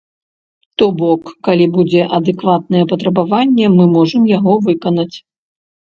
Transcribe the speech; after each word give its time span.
То 0.81 0.85
бок, 1.01 1.21
калі 1.49 1.67
будзе 1.75 2.01
адэкватнае 2.19 2.83
патрабаванне, 2.95 3.65
мы 3.77 3.85
можам 3.97 4.21
яго 4.37 4.53
выканаць. 4.71 5.13